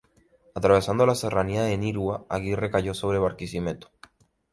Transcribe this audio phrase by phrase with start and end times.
[0.55, 3.91] Atravesando la serranía de Nirgua, Aguirre cayó sobre Barquisimeto.